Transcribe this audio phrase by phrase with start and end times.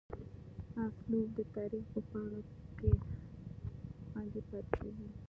[0.83, 2.39] اسلوب دَ تاريخ پۀ پاڼو
[2.77, 2.89] کښې
[4.13, 5.07] خوندي پاتې کيږي